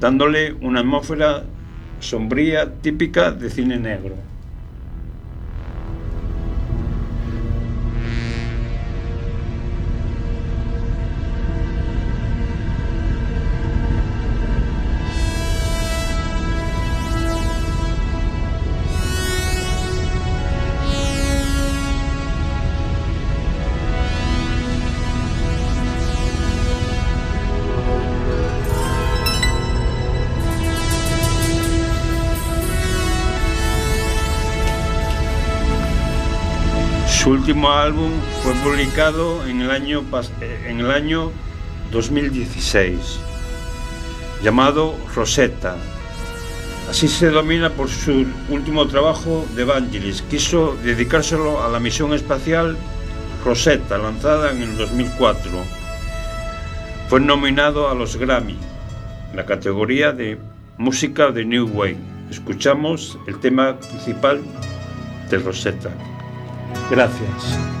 [0.00, 1.44] dándole una atmósfera
[2.00, 4.29] sombría típica de cine negro.
[37.40, 38.10] Último álbum
[38.42, 40.04] fue publicado en el año,
[40.66, 41.32] en el año
[41.90, 43.18] 2016,
[44.42, 45.74] llamado Rosetta.
[46.90, 50.20] Así se domina por su último trabajo de Evangelis.
[50.20, 52.76] Quiso dedicárselo a la misión espacial
[53.42, 55.50] Rosetta, lanzada en el 2004.
[57.08, 58.58] Fue nominado a los Grammy,
[59.30, 60.38] en la categoría de
[60.76, 61.96] música de New Wave.
[62.30, 64.42] Escuchamos el tema principal
[65.30, 65.90] de Rosetta.
[66.90, 67.79] Gracias.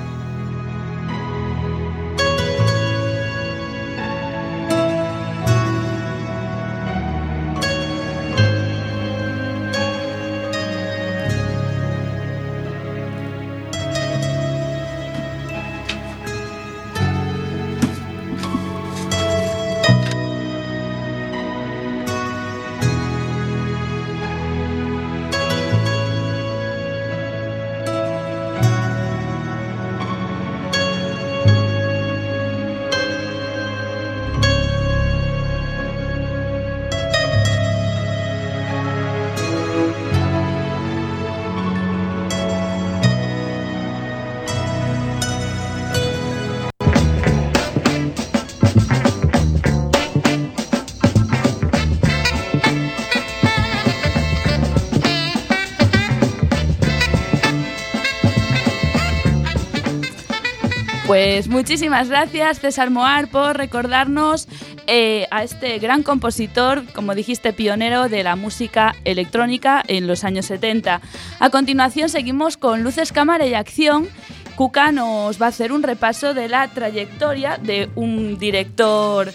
[61.10, 64.46] Pues muchísimas gracias César Moar por recordarnos
[64.86, 70.46] eh, a este gran compositor, como dijiste, pionero de la música electrónica en los años
[70.46, 71.00] 70.
[71.40, 74.06] A continuación seguimos con Luces, Cámara y Acción.
[74.54, 79.32] Cuca nos va a hacer un repaso de la trayectoria de un director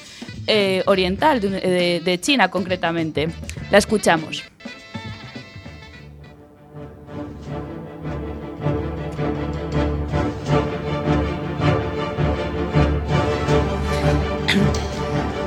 [0.48, 3.28] eh, oriental, de China concretamente.
[3.70, 4.46] La escuchamos.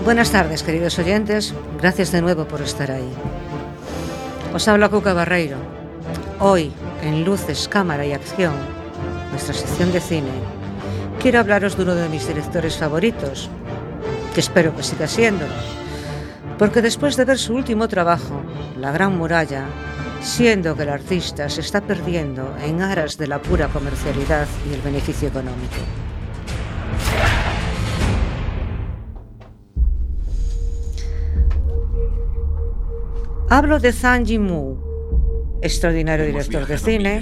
[0.08, 1.52] Buenas tardes, queridos oyentes.
[1.78, 3.12] Gracias de nuevo por estar ahí.
[4.54, 5.58] Os habla Cuca Barreiro.
[6.40, 8.54] Hoy, en Luces, Cámara y Acción,
[9.30, 10.30] nuestra sección de cine,
[11.20, 13.50] quiero hablaros de uno de mis directores favoritos,
[14.32, 15.52] que espero que siga siéndolo,
[16.56, 18.40] porque después de ver su último trabajo,
[18.78, 19.66] La Gran Muralla,
[20.22, 24.80] siendo que el artista se está perdiendo en aras de la pura comercialidad y el
[24.80, 26.07] beneficio económico.
[33.50, 34.76] Hablo de Zhang Yimou,
[35.62, 37.20] extraordinario director de cine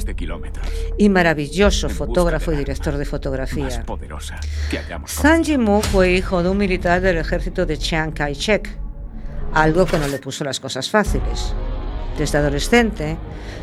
[0.99, 3.85] y maravilloso fotógrafo y director de fotografía.
[5.07, 8.69] Zhang Yimou fue hijo de un militar del ejército de Chiang Kai-shek,
[9.55, 11.55] algo que no le puso las cosas fáciles.
[12.19, 13.17] Desde adolescente,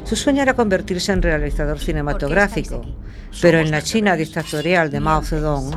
[0.06, 2.82] su sueño era convertirse en realizador cinematográfico,
[3.42, 5.76] pero en la China dictatorial de Mao Zedong,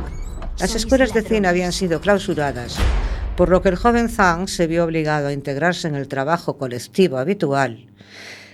[0.57, 2.79] las escuelas de cine habían sido clausuradas
[3.37, 7.19] por lo que el joven Zhang se vio obligado a integrarse en el trabajo colectivo
[7.19, 7.85] habitual,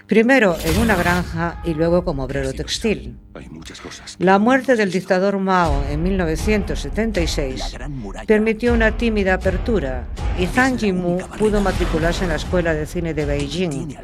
[0.08, 3.18] primero en una granja y luego como obrero textil.
[4.20, 7.78] La muerte del dictador Mao en 1976
[8.28, 10.04] permitió una tímida apertura
[10.38, 13.96] y Zhang Yimou pudo matricularse en la Escuela de Cine de Beijing,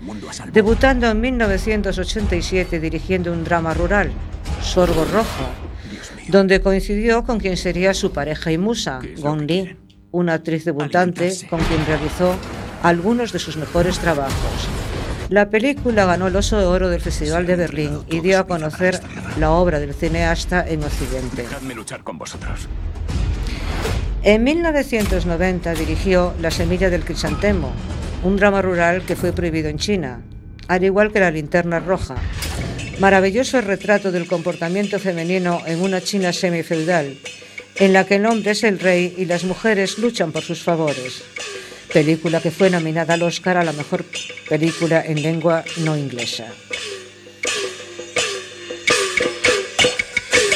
[0.54, 4.12] debutando en 1987 dirigiendo un drama rural,
[4.62, 5.50] Sorgo Rojo,
[6.30, 9.79] donde coincidió con quien sería su pareja y musa, Gong Li
[10.12, 12.36] una actriz debutante con quien realizó
[12.84, 14.70] algunos de sus mejores trabajos.
[15.30, 19.00] La película ganó el Oso de Oro del Festival de Berlín y dio a conocer
[19.38, 21.46] la obra del cineasta en Occidente.
[24.24, 27.72] En 1990 dirigió La semilla del crisantemo,
[28.24, 30.22] un drama rural que fue prohibido en China,
[30.68, 32.16] al igual que La linterna roja,
[33.00, 37.18] maravilloso retrato del comportamiento femenino en una China semifeudal
[37.80, 41.24] en la que el hombre es el rey y las mujeres luchan por sus favores.
[41.94, 44.06] Película que fue nominada al Oscar a la mejor
[44.48, 46.48] película en lengua no inglesa.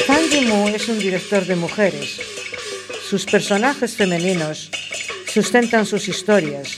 [0.06, 2.20] Zhang Yimou es un director de mujeres.
[3.08, 4.70] Sus personajes femeninos
[5.32, 6.76] sustentan sus historias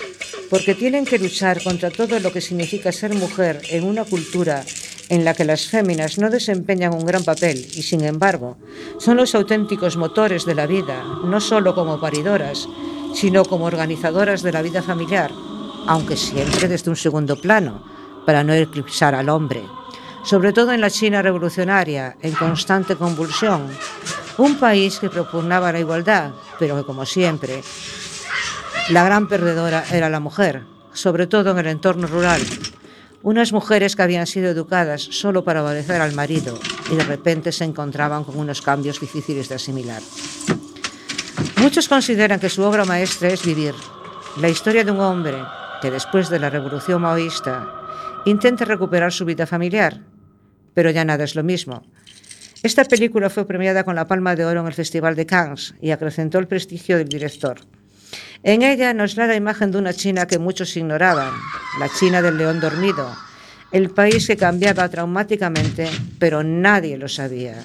[0.48, 4.64] porque tienen que luchar contra todo lo que significa ser mujer en una cultura
[5.08, 8.56] en la que las féminas no desempeñan un gran papel y, sin embargo,
[8.98, 12.68] son los auténticos motores de la vida, no solo como paridoras,
[13.14, 15.30] sino como organizadoras de la vida familiar,
[15.86, 17.82] aunque siempre desde un segundo plano,
[18.26, 19.62] para no eclipsar al hombre.
[20.24, 23.68] Sobre todo en la China revolucionaria, en constante convulsión,
[24.38, 27.62] un país que propugnaba la igualdad, pero que, como siempre,
[28.90, 32.42] la gran perdedora era la mujer, sobre todo en el entorno rural,
[33.26, 36.60] unas mujeres que habían sido educadas solo para obedecer al marido
[36.92, 40.00] y de repente se encontraban con unos cambios difíciles de asimilar.
[41.56, 43.74] Muchos consideran que su obra maestra es Vivir,
[44.40, 45.38] la historia de un hombre
[45.82, 47.66] que después de la revolución maoísta
[48.26, 50.02] intenta recuperar su vida familiar,
[50.72, 51.82] pero ya nada es lo mismo.
[52.62, 55.90] Esta película fue premiada con la Palma de Oro en el Festival de Cannes y
[55.90, 57.58] acrecentó el prestigio del director.
[58.42, 61.32] En ella nos da la imagen de una China que muchos ignoraban,
[61.80, 63.16] la China del león dormido,
[63.72, 67.64] el país que cambiaba traumáticamente, pero nadie lo sabía.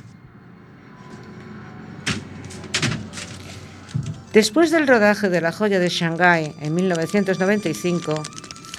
[4.34, 8.24] Después del rodaje de La joya de Shanghái en 1995,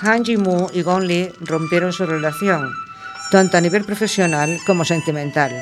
[0.01, 2.72] Han Ji-mu y Gong Li rompieron su relación,
[3.30, 5.53] tanto a nivel profesional como sentimental.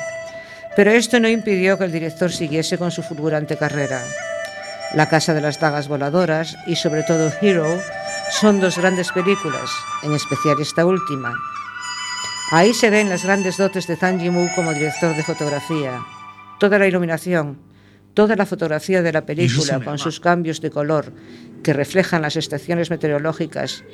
[0.77, 4.01] Pero esto no impidió que el director siguiese con su fulgurante carrera.
[4.95, 7.79] La Casa de las Dagas Voladoras y sobre todo Hero
[8.33, 9.71] son dos grandes películas,
[10.03, 11.33] en especial esta última.
[12.51, 16.03] Ahí se ven las grandes dotes de Zhang Yimou como director de fotografía,
[16.59, 17.59] toda la iluminación,
[18.15, 21.13] toda la fotografía de la película con sus cambios de color
[21.63, 23.85] que reflejan las estaciones meteorológicas,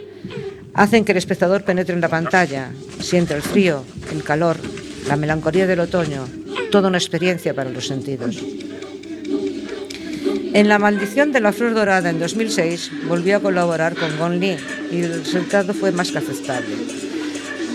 [0.73, 2.71] hacen que el espectador penetre en la pantalla,
[3.01, 4.57] sienta el frío, el calor,
[5.07, 6.27] la melancolía del otoño,
[6.71, 8.43] toda una experiencia para los sentidos.
[10.53, 14.57] En La maldición de la flor dorada en 2006 volvió a colaborar con Gon Lee
[14.91, 16.77] y el resultado fue más que aceptable.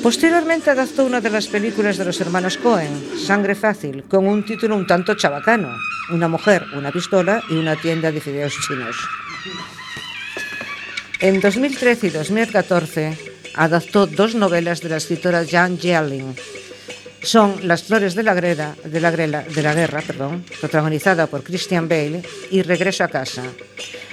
[0.01, 4.76] Posteriormente adaptó una de las películas de los hermanos Cohen, Sangre Fácil, con un título
[4.76, 5.69] un tanto chabacano,
[6.11, 8.95] Una mujer, una pistola y una tienda de fideos chinos.
[11.19, 13.17] En 2013 y 2014
[13.55, 16.36] adaptó dos novelas de la escritora Jan Jelling,
[17.22, 21.43] son Las flores de la, greda, de la, grela, de la guerra, perdón, protagonizada por
[21.43, 23.43] Christian Bale, y Regreso a casa.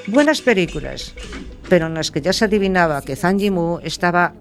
[0.06, 1.14] Buenas películas,
[1.68, 4.34] pero en las que ya se adivinaba que Zhang Yimou estaba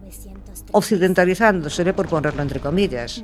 [0.72, 3.24] occidentalizándose, por ponerlo entre comillas,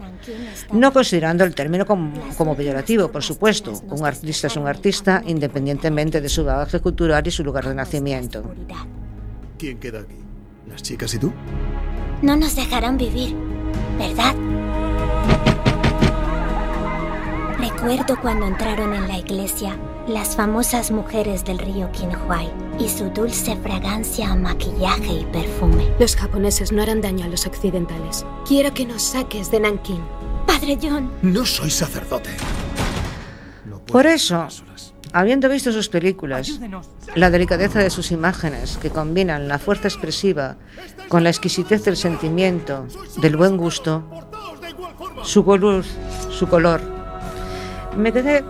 [0.72, 3.74] no considerando el término como, como, peyorativo, por supuesto.
[3.90, 8.44] Un artista es un artista independientemente de su bagaje cultural y su lugar de nacimiento.
[9.58, 10.16] ¿Quién queda aquí?
[10.70, 11.34] ¿Las chicas y tú?
[12.22, 13.36] No nos dejarán vivir,
[13.98, 14.34] ¿verdad?
[17.60, 22.50] Recuerdo cuando entraron en la iglesia las famosas mujeres del río Qinhuai
[22.80, 25.92] y su dulce fragancia a maquillaje y perfume.
[26.00, 28.26] Los japoneses no harán daño a los occidentales.
[28.48, 30.02] Quiero que nos saques de Nanking.
[30.48, 31.12] Padre John.
[31.22, 32.30] No soy sacerdote.
[33.88, 34.48] Por eso,
[35.12, 36.60] habiendo visto sus películas,
[37.16, 40.56] la delicadeza de sus imágenes, que combinan la fuerza expresiva
[41.10, 44.04] con la exquisitez del sentimiento, del buen gusto,
[45.24, 45.84] su color,
[46.30, 46.94] su color
[47.98, 48.44] me quedé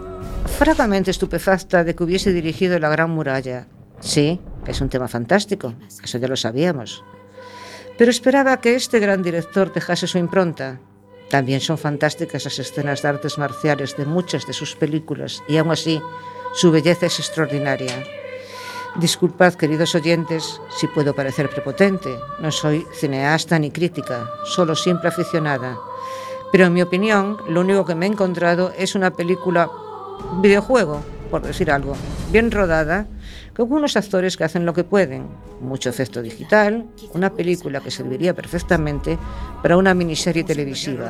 [0.57, 3.67] francamente estupefacta de que hubiese dirigido La Gran Muralla.
[3.99, 5.73] Sí, es un tema fantástico,
[6.03, 7.03] eso ya lo sabíamos.
[7.97, 10.79] Pero esperaba que este gran director dejase su impronta.
[11.29, 15.71] También son fantásticas las escenas de artes marciales de muchas de sus películas y aún
[15.71, 16.01] así
[16.53, 18.03] su belleza es extraordinaria.
[18.95, 22.15] Disculpad, queridos oyentes, si puedo parecer prepotente.
[22.39, 25.77] No soy cineasta ni crítica, solo simple aficionada.
[26.53, 29.71] Pero en mi opinión, lo único que me he encontrado es una película
[30.39, 31.01] videojuego,
[31.31, 31.95] por decir algo,
[32.31, 33.07] bien rodada,
[33.55, 35.25] con unos actores que hacen lo que pueden,
[35.61, 36.85] mucho efecto digital,
[37.15, 39.17] una película que serviría perfectamente
[39.63, 41.09] para una miniserie televisiva.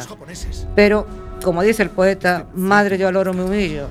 [0.78, 1.06] Pero,
[1.44, 3.88] como dice el poeta, madre yo al oro me humillo,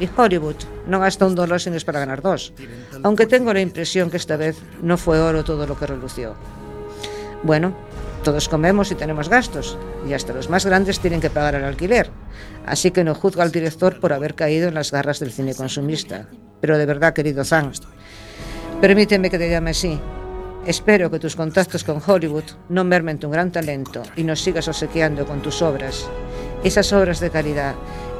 [0.00, 2.54] y Hollywood no gasta un dólar sin es para ganar dos,
[3.02, 6.34] aunque tengo la impresión que esta vez no fue oro todo lo que relució.
[7.42, 7.74] Bueno,
[8.24, 12.10] todos comemos y tenemos gastos, y hasta los más grandes tienen que pagar el alquiler.
[12.66, 16.26] Así que no juzgo al director por haber caído en las garras del cine consumista.
[16.60, 17.72] Pero de verdad, querido Zhang,
[18.80, 20.00] permíteme que te llame así.
[20.66, 25.26] Espero que tus contactos con Hollywood no mermen tu gran talento y nos sigas obsequiando
[25.26, 26.08] con tus obras.
[26.64, 27.74] Esas obras de calidad,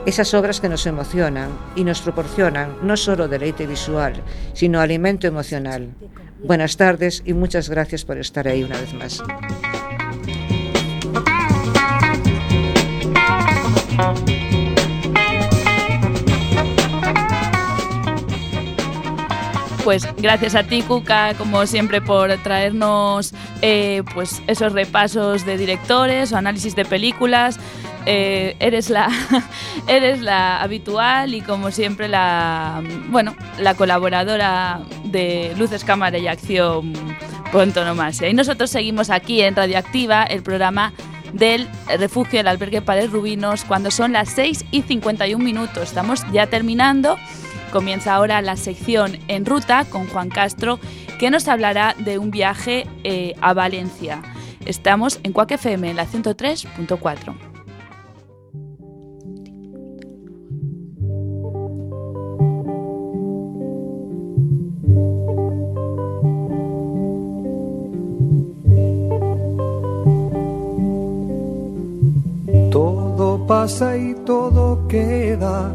[0.05, 5.94] esas obras que nos emocionan y nos proporcionan no solo deleite visual, sino alimento emocional.
[6.44, 9.22] Buenas tardes y muchas gracias por estar ahí una vez más.
[19.85, 26.32] Pues gracias a ti, Cuca, como siempre, por traernos eh, pues esos repasos de directores
[26.32, 27.61] o análisis de películas.
[28.07, 29.09] Eh, eres la
[29.87, 36.93] eres la habitual y como siempre la bueno la colaboradora de luces cámara y acción
[37.51, 40.93] por antonomasia y nosotros seguimos aquí en Radioactiva el programa
[41.32, 41.66] del
[41.99, 45.82] refugio del albergue Padres Rubinos cuando son las 6 y 51 minutos.
[45.85, 47.16] Estamos ya terminando.
[47.75, 50.79] Comienza ahora la sección En Ruta con Juan Castro,
[51.18, 54.22] que nos hablará de un viaje eh, a Valencia.
[54.64, 57.35] Estamos en Cuac FM, en la 103.4.
[72.70, 75.75] Todo pasa y todo queda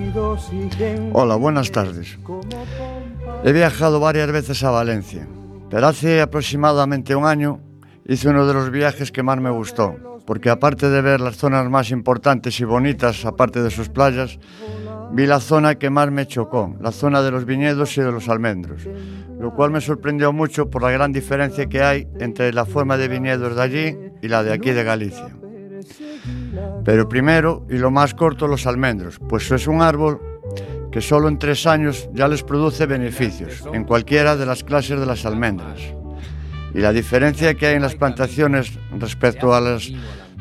[1.13, 2.17] Hola, buenas tardes.
[3.43, 5.27] He viajado varias veces a Valencia,
[5.69, 7.61] pero hace aproximadamente un año
[8.05, 9.95] hice uno de los viajes que más me gustó,
[10.25, 14.37] porque aparte de ver las zonas más importantes y bonitas, aparte de sus playas,
[15.11, 18.27] vi la zona que más me chocó, la zona de los viñedos y de los
[18.27, 18.87] almendros,
[19.39, 23.07] lo cual me sorprendió mucho por la gran diferencia que hay entre la forma de
[23.07, 25.40] viñedos de allí y la de aquí de Galicia.
[26.83, 30.19] Pero primero, y lo más corto, los almendros, pues es un árbol
[30.91, 35.05] que solo en tres años ya les produce beneficios en cualquiera de las clases de
[35.05, 35.79] las almendras.
[36.73, 39.91] Y la diferencia que hay en las plantaciones respecto a los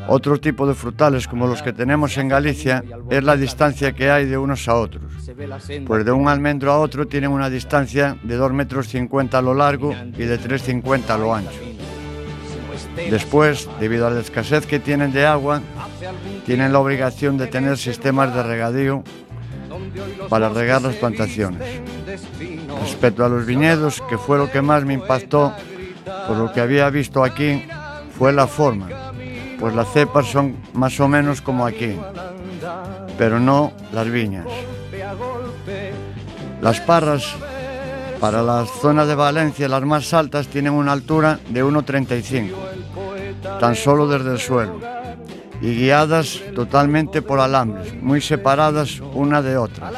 [0.08, 4.26] otro tipo de frutales como los que tenemos en Galicia es la distancia que hay
[4.26, 5.12] de unos a otros.
[5.86, 9.92] Pues de un almendro a otro tienen una distancia de 2,50 metros a lo largo
[9.92, 11.69] y de 3,50 a lo ancho.
[12.96, 15.62] Después, debido a la escasez que tienen de agua,
[16.44, 19.02] tienen la obligación de tener sistemas de regadío
[20.28, 21.62] para regar las plantaciones.
[22.80, 25.52] Respecto a los viñedos, que fue lo que más me impactó
[26.26, 27.64] por lo que había visto aquí,
[28.16, 28.88] fue la forma,
[29.58, 31.96] pues las cepas son más o menos como aquí,
[33.16, 34.46] pero no las viñas.
[36.60, 37.34] Las parras
[38.20, 42.50] para las zonas de Valencia, las más altas, tienen una altura de 1,35,
[43.60, 44.80] tan solo desde el suelo,
[45.60, 49.92] y guiadas totalmente por alambres, muy separadas una de otras,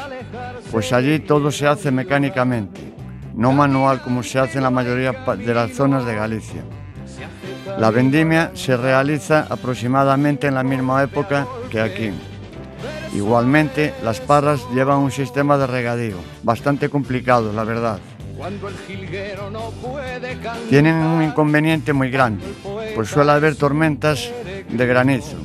[0.69, 2.81] pues allí todo se hace mecánicamente,
[3.33, 6.63] no manual como se hace en la mayoría de las zonas de Galicia.
[7.79, 12.11] La vendimia se realiza aproximadamente en la misma época que aquí.
[13.15, 17.99] Igualmente, las parras llevan un sistema de regadío, bastante complicado, la verdad.
[20.69, 22.43] Tienen un inconveniente muy grande,
[22.95, 24.29] pues suele haber tormentas
[24.69, 25.37] de granizo.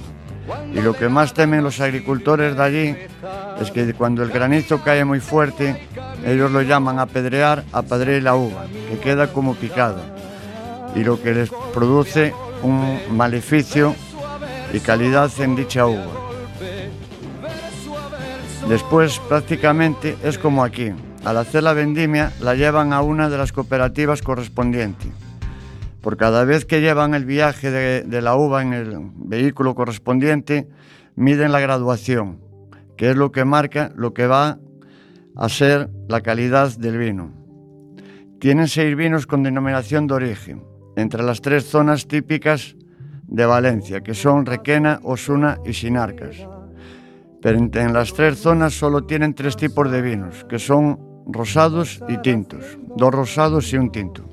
[0.72, 2.96] Y lo que más temen los agricultores de allí
[3.60, 5.88] es que cuando el granizo cae muy fuerte,
[6.24, 10.02] ellos lo llaman apedrear, apedrear la uva, que queda como picada.
[10.94, 12.32] Y lo que les produce
[12.62, 13.94] un maleficio
[14.72, 16.28] y calidad en dicha uva.
[18.68, 20.92] Después prácticamente es como aquí,
[21.24, 25.08] al hacer la vendimia la llevan a una de las cooperativas correspondientes.
[26.00, 30.68] Por cada vez que llevan el viaje de, la uva en el vehículo correspondiente,
[31.16, 32.40] miden la graduación,
[32.96, 34.58] que es lo que marca lo que va
[35.36, 37.32] a ser la calidad del vino.
[38.38, 40.62] Tienen seis vinos con denominación de origen,
[40.96, 42.76] entre las tres zonas típicas
[43.26, 46.36] de Valencia, que son Requena, Osuna y Sinarcas.
[47.42, 52.18] Pero en las tres zonas solo tienen tres tipos de vinos, que son rosados y
[52.18, 54.27] tintos, dos rosados y un tinto.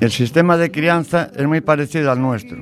[0.00, 2.58] El sistema de crianza es muy parecido al nuestro,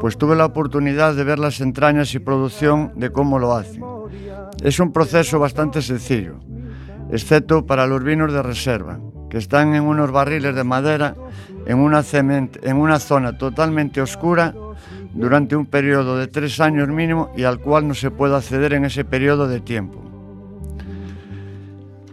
[0.00, 3.82] pues tuve la oportunidad de ver las entrañas y producción de cómo lo hacen.
[4.62, 6.36] Es un proceso bastante sencillo,
[7.10, 11.16] excepto para los vinos de reserva, que están en unos barriles de madera
[11.66, 14.54] en una, en una zona totalmente oscura
[15.12, 18.84] durante un periodo de tres años mínimo y al cual no se puede acceder en
[18.84, 20.04] ese periodo de tiempo.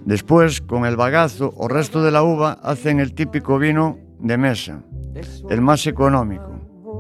[0.04, 4.82] Después, con el bagazo o resto de la uva, hacen el típico vino de mesa,
[5.50, 6.50] el más económico.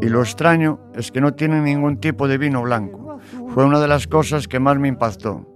[0.01, 3.19] Y lo extraño es que no tienen ningún tipo de vino blanco.
[3.49, 5.47] Fue una de las cosas que más me impactó.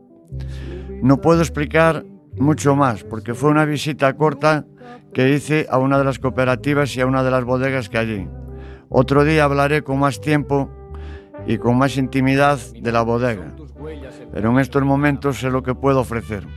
[1.01, 2.05] No puedo explicar
[2.37, 4.65] mucho más, porque fue una visita corta
[5.13, 8.27] que hice a una de las cooperativas y a una de las bodegas que allí.
[8.89, 10.69] Otro día hablaré con más tiempo
[11.45, 13.53] y con más intimidad de la bodega,
[14.31, 16.47] pero en estos momentos sé lo que puedo ofrecer.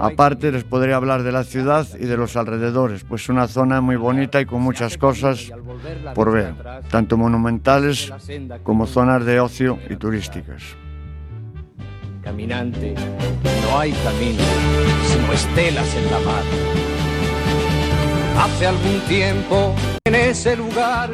[0.00, 3.80] Aparte les podría hablar de la ciudad y de los alrededores, pues es una zona
[3.80, 5.50] muy bonita y con muchas cosas
[6.14, 6.54] por ver,
[6.90, 8.12] tanto monumentales
[8.62, 10.62] como zonas de ocio y turísticas.
[12.22, 12.94] Caminante,
[13.62, 14.42] no hay camino,
[15.04, 16.42] sino estelas en la mar.
[18.38, 21.10] Hace algún tiempo en ese lugar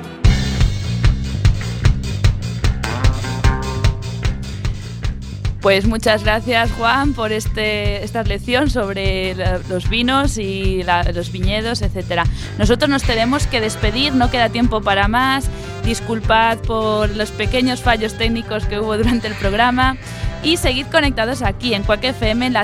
[5.63, 9.37] Pues muchas gracias Juan por este, esta lección sobre
[9.69, 10.83] los vinos y
[11.15, 12.25] los viñedos, etc.
[12.59, 15.49] Nosotros nos tenemos que despedir, no queda tiempo para más.
[15.85, 19.97] Disculpad por los pequeños fallos técnicos que hubo durante el programa
[20.43, 22.61] y seguid conectados aquí en Cuac FM en la